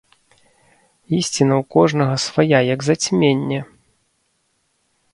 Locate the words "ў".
1.61-1.67